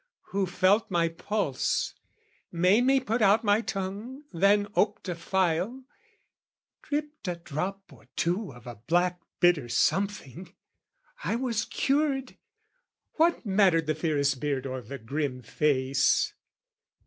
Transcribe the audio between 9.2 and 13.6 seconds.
bitter something, I was cured! What